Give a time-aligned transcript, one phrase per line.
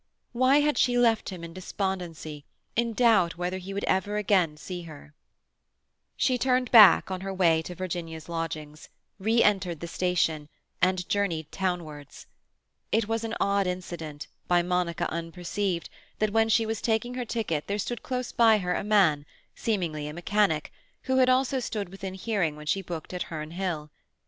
[0.31, 2.43] Why had she left him in despondency,
[2.75, 5.13] in doubt whether he would ever again see her?
[6.17, 10.49] She turned back on her way to Virginia's lodgings, re entered the station,
[10.81, 12.25] and journeyed townwards.
[12.91, 15.87] It was an odd incident, by Monica unperceived,
[16.17, 19.23] that when she was taking her ticket there stood close by her a man,
[19.53, 20.71] seemingly a mechanic,
[21.03, 23.91] who had also stood within hearing when she booked at Herne Hill.